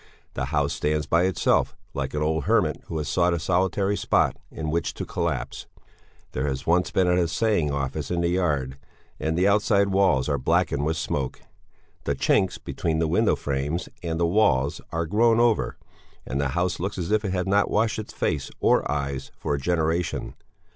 The 0.33 0.45
house 0.45 0.73
stands 0.73 1.05
by 1.05 1.25
itself, 1.25 1.77
like 1.93 2.15
an 2.15 2.23
old 2.23 2.45
hermit 2.45 2.81
who 2.87 2.97
has 2.97 3.07
sought 3.07 3.35
a 3.35 3.39
solitary 3.39 3.95
spot 3.95 4.35
in 4.49 4.71
which 4.71 4.95
to 4.95 5.05
collapse. 5.05 5.67
There 6.31 6.47
has 6.47 6.65
once 6.65 6.89
been 6.89 7.07
an 7.07 7.19
Assaying 7.19 7.69
Office 7.69 8.09
in 8.09 8.21
the 8.21 8.29
yard, 8.29 8.77
and 9.19 9.37
the 9.37 9.47
outside 9.47 9.89
walls 9.89 10.27
are 10.27 10.39
blackened 10.39 10.85
with 10.85 10.97
smoke. 10.97 11.41
The 12.05 12.15
chinks 12.15 12.57
between 12.57 12.97
the 12.97 13.07
window 13.07 13.35
frames 13.35 13.89
and 14.01 14.19
the 14.19 14.25
walls 14.25 14.81
are 14.91 15.05
grown 15.05 15.39
over, 15.39 15.77
and 16.25 16.41
the 16.41 16.49
house 16.57 16.79
looks 16.79 16.97
as 16.97 17.11
if 17.11 17.23
it 17.23 17.31
had 17.33 17.45
not 17.47 17.69
washed 17.69 17.99
its 17.99 18.11
face 18.11 18.49
or 18.59 18.91
eyes 18.91 19.31
for 19.37 19.53
a 19.53 19.59
generation. 19.59 20.33